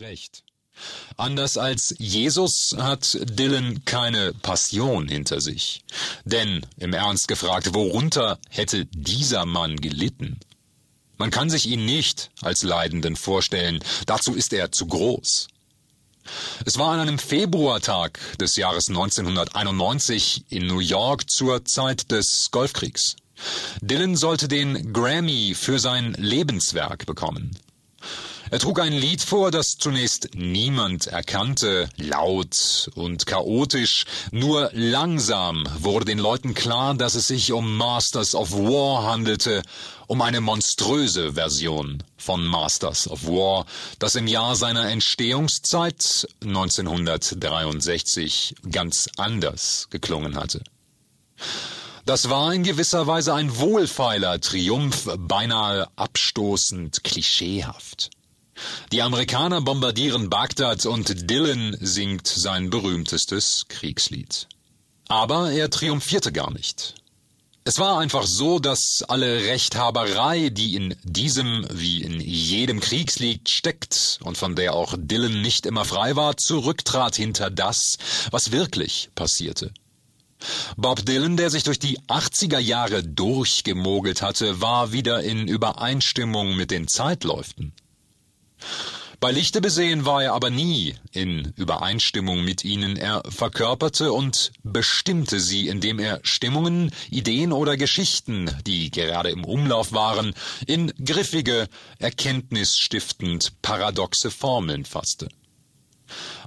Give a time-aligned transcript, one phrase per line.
[0.00, 0.44] recht.
[1.16, 5.82] Anders als Jesus hat Dylan keine Passion hinter sich.
[6.24, 10.40] Denn, im Ernst gefragt, worunter hätte dieser Mann gelitten?
[11.18, 15.48] Man kann sich ihn nicht als Leidenden vorstellen, dazu ist er zu groß.
[16.64, 23.16] Es war an einem Februartag des Jahres 1991 in New York zur Zeit des Golfkriegs.
[23.80, 27.56] Dylan sollte den Grammy für sein Lebenswerk bekommen.
[28.52, 36.06] Er trug ein Lied vor, das zunächst niemand erkannte, laut und chaotisch, nur langsam wurde
[36.06, 39.62] den Leuten klar, dass es sich um Masters of War handelte,
[40.08, 43.66] um eine monströse Version von Masters of War,
[44.00, 50.64] das im Jahr seiner Entstehungszeit 1963 ganz anders geklungen hatte.
[52.04, 58.10] Das war in gewisser Weise ein wohlfeiler Triumph, beinahe abstoßend klischeehaft.
[58.92, 64.48] Die Amerikaner bombardieren Bagdad und Dylan singt sein berühmtestes Kriegslied.
[65.08, 66.94] Aber er triumphierte gar nicht.
[67.64, 74.18] Es war einfach so, dass alle Rechthaberei, die in diesem wie in jedem Kriegslied steckt
[74.24, 77.98] und von der auch Dylan nicht immer frei war, zurücktrat hinter das,
[78.30, 79.74] was wirklich passierte.
[80.76, 86.70] Bob Dylan, der sich durch die 80er Jahre durchgemogelt hatte, war wieder in Übereinstimmung mit
[86.70, 87.74] den Zeitläuften.
[89.20, 92.96] Bei Lichte besehen war er aber nie in Übereinstimmung mit ihnen.
[92.96, 99.92] Er verkörperte und bestimmte sie, indem er Stimmungen, Ideen oder Geschichten, die gerade im Umlauf
[99.92, 100.32] waren,
[100.66, 105.28] in griffige, erkenntnisstiftend paradoxe Formeln fasste.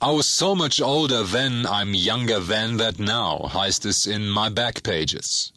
[0.00, 4.50] I was so much older then, I'm younger than that now, heißt es in My
[4.50, 5.54] Back Pages.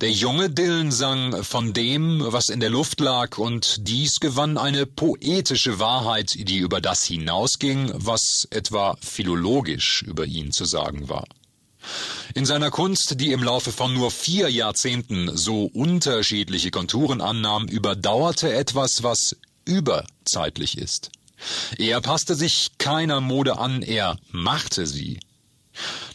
[0.00, 4.86] Der junge Dylan sang von dem, was in der Luft lag, und dies gewann eine
[4.86, 11.24] poetische Wahrheit, die über das hinausging, was etwa philologisch über ihn zu sagen war.
[12.34, 18.52] In seiner Kunst, die im Laufe von nur vier Jahrzehnten so unterschiedliche Konturen annahm, überdauerte
[18.52, 21.10] etwas, was überzeitlich ist.
[21.78, 25.20] Er passte sich keiner Mode an, er machte sie.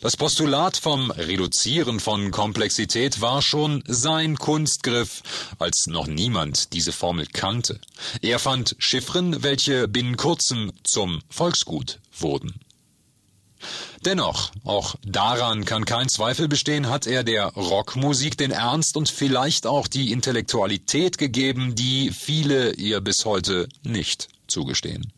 [0.01, 5.21] Das Postulat vom Reduzieren von Komplexität war schon sein Kunstgriff,
[5.59, 7.79] als noch niemand diese Formel kannte.
[8.21, 12.59] Er fand Chiffren, welche binnen kurzem zum Volksgut wurden.
[14.05, 19.67] Dennoch, auch daran kann kein Zweifel bestehen, hat er der Rockmusik den Ernst und vielleicht
[19.67, 25.11] auch die Intellektualität gegeben, die viele ihr bis heute nicht zugestehen.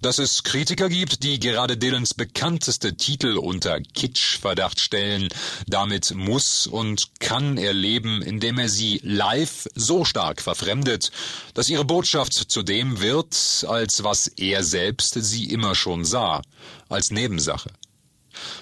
[0.00, 5.28] Dass es Kritiker gibt, die gerade Dylans bekannteste Titel unter Kitsch-Verdacht stellen,
[5.66, 11.10] damit muss und kann er leben, indem er sie live so stark verfremdet,
[11.54, 16.42] dass ihre Botschaft zu dem wird, als was er selbst sie immer schon sah,
[16.88, 17.70] als Nebensache.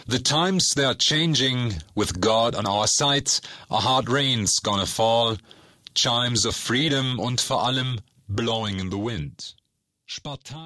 [0.07, 3.31] The times they're changing, with God on our side,
[3.71, 5.37] a hard rain's gonna fall,
[5.95, 9.57] chimes of freedom und vor allem blowing in the wind.
[10.07, 10.63] Spartan